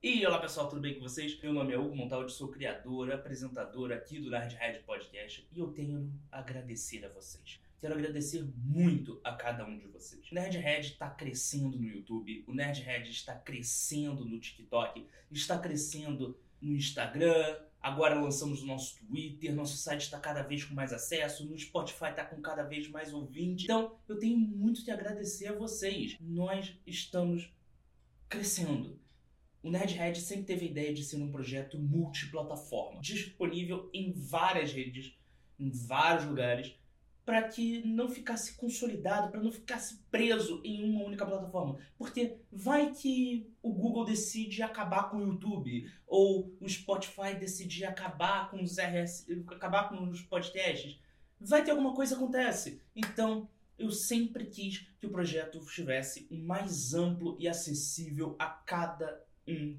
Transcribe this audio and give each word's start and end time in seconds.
E 0.00 0.24
olá 0.24 0.38
pessoal, 0.38 0.68
tudo 0.68 0.80
bem 0.80 0.94
com 0.94 1.00
vocês? 1.00 1.36
Meu 1.42 1.52
nome 1.52 1.72
é 1.72 1.76
Hugo 1.76 1.96
Montaldi, 1.96 2.30
sou 2.30 2.46
criador, 2.46 3.10
apresentador 3.10 3.90
aqui 3.90 4.20
do 4.20 4.30
Nerd 4.30 4.54
Head 4.54 4.84
Podcast 4.84 5.44
e 5.52 5.58
eu 5.58 5.72
tenho 5.72 6.08
a 6.30 6.38
agradecer 6.38 7.04
a 7.04 7.08
vocês. 7.08 7.58
Quero 7.80 7.94
agradecer 7.94 8.48
muito 8.56 9.20
a 9.24 9.32
cada 9.34 9.66
um 9.66 9.76
de 9.76 9.88
vocês. 9.88 10.30
O 10.30 10.34
Nerdhead 10.36 10.86
está 10.86 11.10
crescendo 11.10 11.76
no 11.76 11.84
YouTube, 11.84 12.44
o 12.46 12.54
Nerdhead 12.54 13.10
está 13.10 13.34
crescendo 13.34 14.24
no 14.24 14.38
TikTok, 14.38 15.04
está 15.32 15.58
crescendo 15.58 16.38
no 16.62 16.76
Instagram, 16.76 17.58
agora 17.80 18.14
lançamos 18.20 18.62
o 18.62 18.66
nosso 18.66 18.98
Twitter, 18.98 19.52
nosso 19.52 19.76
site 19.76 20.02
está 20.02 20.20
cada 20.20 20.42
vez 20.42 20.62
com 20.62 20.74
mais 20.74 20.92
acesso, 20.92 21.44
no 21.44 21.58
Spotify 21.58 22.10
está 22.10 22.24
com 22.24 22.40
cada 22.40 22.62
vez 22.62 22.88
mais 22.88 23.12
ouvinte. 23.12 23.64
Então, 23.64 23.98
eu 24.06 24.16
tenho 24.16 24.38
muito 24.38 24.84
que 24.84 24.92
agradecer 24.92 25.48
a 25.48 25.54
vocês. 25.54 26.16
Nós 26.20 26.72
estamos 26.86 27.52
crescendo. 28.28 29.07
O 29.62 29.70
Nerdhead 29.70 30.20
sempre 30.20 30.44
teve 30.44 30.66
a 30.66 30.70
ideia 30.70 30.94
de 30.94 31.04
ser 31.04 31.16
um 31.16 31.30
projeto 31.30 31.78
multiplataforma, 31.78 33.00
disponível 33.00 33.90
em 33.92 34.12
várias 34.12 34.72
redes, 34.72 35.16
em 35.58 35.70
vários 35.70 36.24
lugares, 36.24 36.78
para 37.28 37.42
que 37.42 37.86
não 37.86 38.08
ficasse 38.08 38.56
consolidado, 38.56 39.30
para 39.30 39.42
não 39.42 39.52
ficasse 39.52 39.98
preso 40.10 40.62
em 40.64 40.82
uma 40.88 41.04
única 41.04 41.26
plataforma. 41.26 41.78
Porque 41.98 42.38
vai 42.50 42.90
que 42.94 43.52
o 43.60 43.70
Google 43.70 44.06
decide 44.06 44.62
acabar 44.62 45.10
com 45.10 45.18
o 45.18 45.26
YouTube, 45.26 45.90
ou 46.06 46.56
o 46.58 46.66
Spotify 46.66 47.34
decide 47.38 47.84
acabar 47.84 48.50
com 48.50 48.62
os 48.62 48.78
RS, 48.78 49.26
acabar 49.48 49.90
com 49.90 50.08
os 50.08 50.22
podcasts. 50.22 50.98
Vai 51.38 51.62
ter 51.62 51.72
alguma 51.72 51.94
coisa 51.94 52.16
acontece. 52.16 52.80
Então, 52.96 53.46
eu 53.78 53.90
sempre 53.90 54.46
quis 54.46 54.88
que 54.98 55.06
o 55.06 55.10
projeto 55.10 55.58
estivesse 55.58 56.26
o 56.30 56.36
mais 56.36 56.94
amplo 56.94 57.36
e 57.38 57.46
acessível 57.46 58.36
a 58.38 58.46
cada 58.46 59.27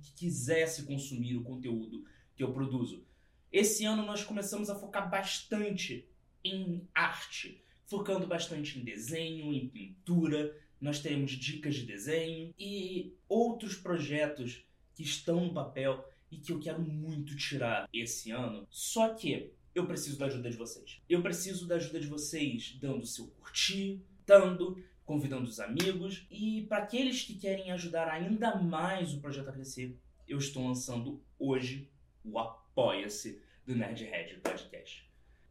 que 0.00 0.12
quisesse 0.14 0.84
consumir 0.84 1.36
o 1.36 1.42
conteúdo 1.42 2.04
que 2.34 2.42
eu 2.42 2.52
produzo. 2.52 3.04
Esse 3.52 3.84
ano 3.84 4.04
nós 4.04 4.22
começamos 4.22 4.68
a 4.68 4.74
focar 4.74 5.10
bastante 5.10 6.08
em 6.44 6.86
arte, 6.94 7.62
focando 7.86 8.26
bastante 8.26 8.78
em 8.78 8.84
desenho, 8.84 9.52
em 9.52 9.68
pintura. 9.68 10.56
Nós 10.80 11.00
teremos 11.00 11.32
dicas 11.32 11.74
de 11.74 11.86
desenho 11.86 12.54
e 12.58 13.14
outros 13.28 13.76
projetos 13.76 14.64
que 14.94 15.02
estão 15.02 15.46
no 15.46 15.54
papel 15.54 16.04
e 16.30 16.38
que 16.38 16.52
eu 16.52 16.60
quero 16.60 16.80
muito 16.80 17.36
tirar 17.36 17.88
esse 17.92 18.30
ano. 18.30 18.66
Só 18.70 19.14
que 19.14 19.52
eu 19.74 19.86
preciso 19.86 20.18
da 20.18 20.26
ajuda 20.26 20.50
de 20.50 20.56
vocês. 20.56 21.00
Eu 21.08 21.22
preciso 21.22 21.66
da 21.66 21.76
ajuda 21.76 22.00
de 22.00 22.06
vocês 22.06 22.76
dando 22.80 23.06
seu 23.06 23.26
curtir, 23.28 24.00
dando, 24.26 24.82
convidando 25.06 25.44
os 25.44 25.58
amigos 25.58 26.26
e 26.30 26.66
para 26.68 26.78
aqueles 26.78 27.22
que 27.22 27.34
querem 27.34 27.72
ajudar 27.72 28.08
ainda 28.08 28.56
mais 28.56 29.14
o 29.14 29.20
projeto 29.20 29.48
a 29.48 29.52
crescer, 29.52 29.98
eu 30.28 30.36
estou 30.36 30.66
lançando 30.66 31.22
hoje 31.38 31.88
o 32.22 32.38
Apoia-se 32.38 33.40
do 33.64 33.74
Nerdhead 33.74 34.40
Podcast 34.40 35.06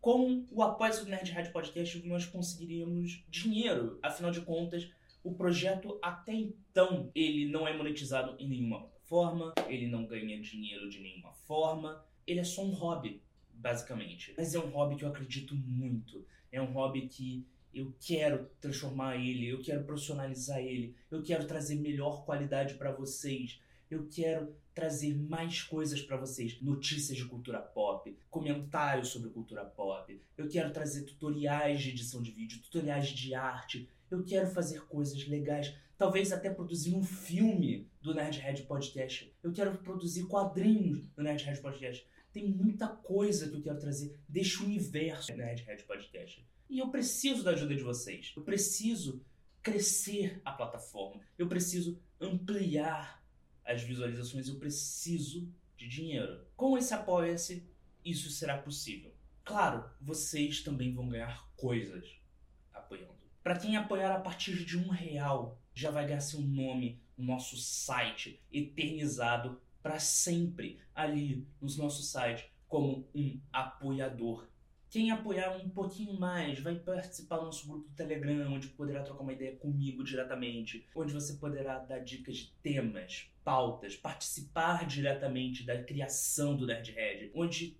com 0.06 0.46
o 0.52 0.62
apoio 0.62 1.04
do 1.04 1.10
Nerd 1.10 1.52
Podcast 1.52 2.08
nós 2.08 2.28
conseguiríamos 2.28 3.26
dinheiro. 3.28 3.98
Afinal 4.04 4.30
de 4.30 4.40
contas, 4.42 4.88
o 5.24 5.34
projeto 5.34 5.98
até 6.00 6.32
então 6.32 7.10
ele 7.16 7.48
não 7.48 7.68
é 7.68 7.76
monetizado 7.76 8.36
em 8.38 8.48
nenhuma 8.48 8.82
plataforma, 8.82 9.52
ele 9.68 9.88
não 9.88 10.06
ganha 10.06 10.40
dinheiro 10.40 10.88
de 10.92 11.00
nenhuma 11.00 11.34
forma, 11.34 12.06
ele 12.28 12.40
é 12.40 12.44
só 12.44 12.64
um 12.64 12.70
hobby, 12.70 13.20
basicamente. 13.50 14.32
Mas 14.38 14.54
é 14.54 14.60
um 14.60 14.70
hobby 14.70 14.96
que 14.96 15.04
eu 15.04 15.10
acredito 15.10 15.56
muito. 15.56 16.24
É 16.52 16.62
um 16.62 16.72
hobby 16.72 17.08
que 17.08 17.44
eu 17.76 17.94
quero 18.00 18.50
transformar 18.62 19.18
ele, 19.18 19.50
eu 19.50 19.62
quero 19.62 19.84
profissionalizar 19.84 20.60
ele, 20.60 20.96
eu 21.12 21.22
quero 21.22 21.46
trazer 21.46 21.76
melhor 21.76 22.26
qualidade 22.26 22.76
para 22.76 22.94
vocês. 22.94 23.60
Eu 23.90 24.08
quero 24.08 24.56
trazer 24.74 25.16
mais 25.16 25.62
coisas 25.62 26.02
para 26.02 26.18
vocês, 26.18 26.60
notícias 26.62 27.18
de 27.18 27.26
cultura 27.26 27.60
pop, 27.60 28.18
comentários 28.30 29.10
sobre 29.10 29.30
cultura 29.30 29.64
pop. 29.64 30.20
Eu 30.38 30.50
quero 30.50 30.72
trazer 30.72 31.04
tutoriais 31.04 31.82
de 31.82 31.92
edição 31.92 32.22
de 32.22 32.32
vídeo, 32.32 32.62
tutoriais 32.62 33.10
de 33.10 33.34
arte. 33.34 33.88
Eu 34.10 34.24
quero 34.24 34.48
fazer 34.48 34.82
coisas 34.86 35.28
legais, 35.28 35.74
talvez 35.98 36.32
até 36.32 36.50
produzir 36.50 36.94
um 36.94 37.04
filme 37.04 37.88
do 38.02 38.14
Nerdhead 38.14 38.64
Podcast. 38.64 39.34
Eu 39.42 39.54
quero 39.54 39.78
produzir 39.78 40.26
quadrinhos 40.26 41.02
do 41.16 41.24
Nerdhead 41.24 41.62
Podcast. 41.62 42.06
Tem 42.34 42.50
muita 42.50 42.88
coisa 42.88 43.48
que 43.48 43.56
eu 43.56 43.62
quero 43.62 43.80
trazer 43.80 44.20
deste 44.28 44.62
universo 44.62 45.32
do 45.32 45.38
Nerdhead 45.38 45.84
Podcast. 45.84 46.46
E 46.70 46.80
eu 46.80 46.90
preciso 46.90 47.44
da 47.44 47.52
ajuda 47.52 47.76
de 47.76 47.84
vocês. 47.84 48.34
Eu 48.36 48.44
preciso 48.44 49.22
crescer 49.62 50.42
a 50.44 50.52
plataforma. 50.52 51.22
Eu 51.38 51.48
preciso 51.48 51.98
ampliar 52.20 53.25
as 53.66 53.82
visualizações, 53.82 54.48
eu 54.48 54.56
preciso 54.56 55.52
de 55.76 55.88
dinheiro. 55.88 56.46
Com 56.56 56.78
esse 56.78 56.94
apoia-se, 56.94 57.68
isso 58.04 58.30
será 58.30 58.58
possível. 58.58 59.14
Claro, 59.44 59.90
vocês 60.00 60.62
também 60.62 60.94
vão 60.94 61.10
ganhar 61.10 61.50
coisas 61.56 62.08
apoiando. 62.74 63.16
Para 63.44 63.60
quem 63.60 63.76
apoiar 63.76 64.16
a 64.16 64.20
partir 64.20 64.64
de 64.64 64.78
um 64.78 64.90
real, 64.90 65.60
já 65.74 65.92
vai 65.92 66.06
ganhar 66.08 66.22
seu 66.22 66.42
nome 66.42 67.02
no 67.18 67.26
nosso 67.26 67.58
site, 67.58 68.42
eternizado 68.52 69.62
para 69.82 70.00
sempre 70.00 70.80
ali 70.94 71.48
no 71.62 71.68
nosso 71.78 72.02
site 72.02 72.52
como 72.68 73.08
um 73.14 73.40
apoiador 73.54 74.48
quem 74.96 75.12
apoiar 75.12 75.58
um 75.58 75.68
pouquinho 75.68 76.18
mais 76.18 76.58
vai 76.60 76.74
participar 76.80 77.40
do 77.40 77.48
nosso 77.48 77.68
grupo 77.68 77.90
do 77.90 77.96
Telegram, 77.96 78.54
onde 78.54 78.70
poderá 78.70 79.04
trocar 79.04 79.24
uma 79.24 79.34
ideia 79.34 79.54
comigo 79.58 80.06
diretamente, 80.06 80.88
onde 80.96 81.12
você 81.12 81.34
poderá 81.34 81.80
dar 81.80 82.00
dicas 82.00 82.38
de 82.38 82.54
temas, 82.64 83.30
pautas, 83.44 83.98
participar 83.98 84.88
diretamente 84.88 85.66
da 85.66 85.84
criação 85.84 86.56
do 86.56 86.66
Nerdhead, 86.66 87.30
onde 87.36 87.78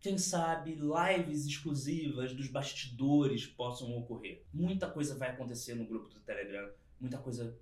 quem 0.00 0.18
sabe 0.18 0.74
lives 0.74 1.46
exclusivas 1.46 2.34
dos 2.34 2.48
bastidores 2.48 3.46
possam 3.46 3.96
ocorrer. 3.96 4.42
Muita 4.52 4.90
coisa 4.90 5.16
vai 5.16 5.30
acontecer 5.30 5.76
no 5.76 5.86
grupo 5.86 6.08
do 6.08 6.18
Telegram, 6.18 6.68
muita 6.98 7.18
coisa 7.18 7.56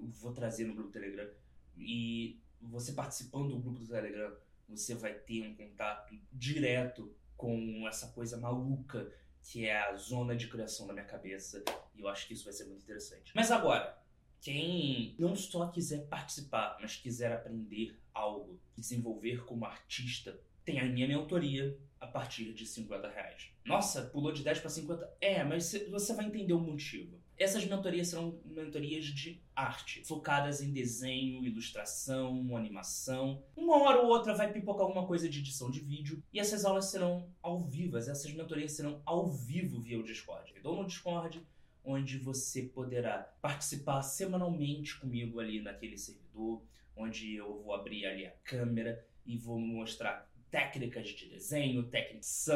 vou 0.00 0.32
trazer 0.32 0.64
no 0.64 0.74
grupo 0.74 0.88
do 0.88 0.94
Telegram 0.94 1.30
e 1.76 2.40
você 2.60 2.92
participando 2.92 3.50
do 3.50 3.60
grupo 3.60 3.78
do 3.78 3.86
Telegram, 3.86 4.36
você 4.68 4.96
vai 4.96 5.14
ter 5.14 5.46
um 5.46 5.54
contato 5.54 6.18
direto 6.32 7.16
com 7.38 7.86
essa 7.88 8.08
coisa 8.08 8.36
maluca 8.36 9.10
que 9.42 9.64
é 9.64 9.80
a 9.80 9.96
zona 9.96 10.36
de 10.36 10.48
criação 10.48 10.86
da 10.86 10.92
minha 10.92 11.06
cabeça. 11.06 11.64
E 11.96 12.00
eu 12.02 12.08
acho 12.08 12.26
que 12.26 12.34
isso 12.34 12.44
vai 12.44 12.52
ser 12.52 12.64
muito 12.64 12.82
interessante. 12.82 13.32
Mas 13.34 13.50
agora, 13.50 13.98
quem 14.40 15.14
não 15.18 15.34
só 15.34 15.68
quiser 15.68 16.06
participar, 16.06 16.76
mas 16.80 16.96
quiser 16.96 17.32
aprender 17.32 17.98
algo, 18.12 18.60
desenvolver 18.76 19.44
como 19.46 19.64
artista, 19.64 20.38
tem 20.64 20.80
a 20.80 20.84
minha 20.84 21.08
mentoria 21.08 21.78
a 21.98 22.06
partir 22.06 22.52
de 22.52 22.66
50 22.66 23.08
reais. 23.08 23.50
Nossa, 23.64 24.02
pulou 24.02 24.32
de 24.32 24.42
10 24.42 24.60
para 24.60 24.70
50? 24.70 25.16
É, 25.20 25.42
mas 25.42 25.72
você 25.90 26.14
vai 26.14 26.26
entender 26.26 26.52
o 26.52 26.60
motivo. 26.60 27.18
Essas 27.38 27.64
mentorias 27.64 28.08
serão 28.08 28.40
mentorias 28.44 29.04
de 29.04 29.40
arte, 29.54 30.04
focadas 30.04 30.60
em 30.60 30.72
desenho, 30.72 31.44
ilustração, 31.44 32.56
animação. 32.56 33.44
Uma 33.56 33.80
hora 33.80 34.00
ou 34.00 34.08
outra 34.08 34.34
vai 34.34 34.52
pipocar 34.52 34.82
alguma 34.82 35.06
coisa 35.06 35.28
de 35.28 35.38
edição 35.38 35.70
de 35.70 35.78
vídeo. 35.78 36.20
E 36.32 36.40
essas 36.40 36.64
aulas 36.64 36.86
serão 36.86 37.32
ao 37.40 37.60
vivo, 37.60 37.96
essas 37.96 38.32
mentorias 38.32 38.72
serão 38.72 39.00
ao 39.06 39.30
vivo 39.30 39.80
via 39.80 40.00
o 40.00 40.02
Discord. 40.02 40.52
Eu 40.52 40.62
dou 40.62 40.76
no 40.82 40.88
Discord, 40.88 41.46
onde 41.84 42.18
você 42.18 42.62
poderá 42.62 43.32
participar 43.40 44.02
semanalmente 44.02 44.98
comigo 44.98 45.38
ali 45.38 45.60
naquele 45.60 45.96
servidor, 45.96 46.60
onde 46.96 47.36
eu 47.36 47.62
vou 47.62 47.72
abrir 47.72 48.04
ali 48.04 48.26
a 48.26 48.32
câmera 48.42 49.06
e 49.24 49.38
vou 49.38 49.60
mostrar 49.60 50.28
técnicas 50.50 51.08
de 51.10 51.28
desenho, 51.28 51.84
técnicas 51.84 52.48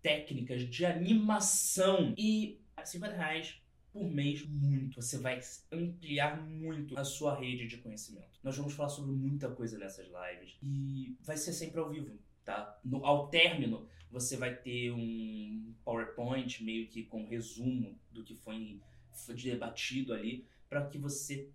técnicas 0.00 0.62
de 0.68 0.84
animação 0.84 2.14
e 2.16 2.60
50 2.84 3.14
reais 3.14 3.61
por 3.92 4.10
mês 4.10 4.44
muito. 4.46 5.00
Você 5.00 5.18
vai 5.18 5.40
ampliar 5.70 6.40
muito 6.40 6.98
a 6.98 7.04
sua 7.04 7.38
rede 7.38 7.66
de 7.66 7.76
conhecimento. 7.76 8.40
Nós 8.42 8.56
vamos 8.56 8.72
falar 8.72 8.88
sobre 8.88 9.12
muita 9.12 9.50
coisa 9.50 9.78
nessas 9.78 10.06
lives 10.06 10.56
e 10.62 11.14
vai 11.20 11.36
ser 11.36 11.52
sempre 11.52 11.78
ao 11.78 11.90
vivo, 11.90 12.18
tá? 12.44 12.78
No, 12.82 13.04
ao 13.04 13.28
término, 13.28 13.86
você 14.10 14.36
vai 14.36 14.54
ter 14.54 14.90
um 14.92 15.74
PowerPoint 15.84 16.64
meio 16.64 16.88
que 16.88 17.04
com 17.04 17.26
resumo 17.26 17.98
do 18.10 18.24
que 18.24 18.34
foi, 18.34 18.80
foi 19.12 19.34
debatido 19.34 20.14
ali 20.14 20.46
para 20.68 20.86
que 20.86 20.98
você 20.98 21.50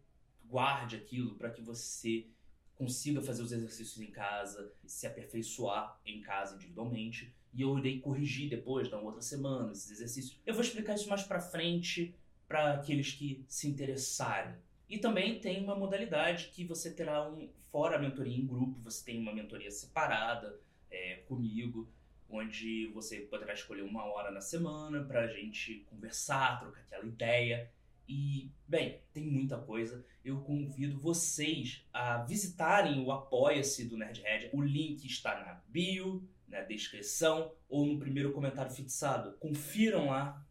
guarde 0.46 0.96
aquilo, 0.96 1.36
para 1.36 1.50
que 1.50 1.62
você 1.62 2.28
consiga 2.76 3.22
fazer 3.22 3.42
os 3.42 3.52
exercícios 3.52 4.00
em 4.00 4.12
casa, 4.12 4.72
se 4.86 5.08
aperfeiçoar 5.08 6.00
em 6.06 6.22
casa 6.22 6.56
individualmente. 6.56 7.34
E 7.52 7.62
eu 7.62 7.78
irei 7.80 8.00
corrigir 8.00 8.50
depois, 8.50 8.90
na 8.92 9.00
outra 9.00 9.22
semana, 9.22 9.72
esses 9.72 9.90
exercícios. 9.90 10.40
Eu 10.46 10.54
vou 10.54 10.62
explicar 10.62 10.94
isso 10.94 11.10
mais 11.10 11.24
pra 11.24 11.40
frente 11.40 12.14
para 12.48 12.74
aqueles 12.74 13.12
que 13.14 13.44
se 13.48 13.68
interessarem. 13.68 14.56
E 14.90 14.98
também 14.98 15.40
tem 15.40 15.62
uma 15.64 15.76
modalidade 15.76 16.48
que 16.54 16.64
você 16.64 16.94
terá 16.94 17.30
um 17.30 17.50
fora 17.72 17.98
a 17.98 18.00
mentoria 18.00 18.36
em 18.36 18.46
grupo, 18.46 18.80
você 18.82 19.04
tem 19.04 19.20
uma 19.20 19.34
mentoria 19.34 19.70
separada 19.70 20.60
é, 20.90 21.18
comigo, 21.28 21.90
onde 22.30 22.88
você 22.88 23.20
poderá 23.22 23.54
escolher 23.54 23.84
uma 23.84 24.04
hora 24.06 24.32
na 24.32 24.42
semana 24.42 25.04
para 25.04 25.22
a 25.22 25.28
gente 25.28 25.86
conversar, 25.90 26.60
trocar 26.60 26.82
aquela 26.82 27.06
ideia 27.06 27.70
E, 28.08 28.50
bem, 28.66 29.02
tem 29.12 29.26
muita 29.28 29.58
coisa. 29.58 30.06
Eu 30.24 30.40
convido 30.42 30.98
vocês 30.98 31.86
a 31.92 32.24
visitarem 32.24 33.04
o 33.04 33.12
Apoia-se 33.12 33.86
do 33.86 33.98
Nerdhead. 33.98 34.50
O 34.54 34.62
link 34.62 35.06
está 35.06 35.38
na 35.40 35.62
bio, 35.68 36.26
na 36.48 36.62
descrição 36.62 37.52
ou 37.68 37.86
no 37.86 38.00
primeiro 38.00 38.32
comentário 38.32 38.72
fixado. 38.72 39.34
Confiram 39.40 40.08
lá, 40.08 40.47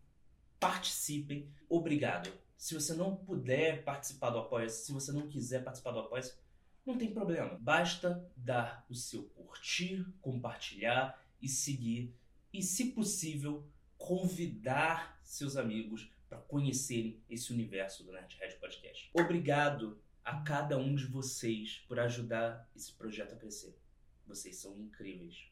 participem. 0.59 1.51
Obrigado. 1.69 2.33
Se 2.57 2.75
você 2.75 2.95
não 2.95 3.15
puder 3.15 3.85
participar 3.85 4.31
do 4.31 4.39
Apoia-se, 4.39 4.87
se 4.87 4.93
você 4.93 5.13
não 5.13 5.29
quiser 5.29 5.63
participar 5.63 5.93
do 5.93 6.01
Apoia-se, 6.01 6.35
não 6.85 6.97
tem 6.97 7.13
problema. 7.13 7.59
Basta 7.61 8.25
dar 8.37 8.87
o 8.89 8.95
seu 8.95 9.25
curtir, 9.31 10.07
compartilhar 10.21 11.21
e 11.43 11.49
seguir. 11.49 12.15
E, 12.53 12.63
se 12.63 12.93
possível, 12.93 13.69
convidar 13.99 15.19
seus 15.23 15.57
amigos 15.57 16.11
para 16.29 16.39
conhecerem 16.39 17.21
esse 17.29 17.53
universo 17.53 18.05
do 18.05 18.13
Nerdhead 18.13 18.57
Podcast. 18.57 19.11
Obrigado 19.13 20.01
a 20.25 20.41
cada 20.41 20.79
um 20.79 20.95
de 20.95 21.07
vocês 21.07 21.85
por 21.87 21.99
ajudar 22.01 22.69
esse 22.75 22.93
projeto 22.93 23.35
a 23.35 23.37
crescer. 23.37 23.77
Vocês 24.27 24.57
são 24.57 24.77
incríveis. 24.77 25.49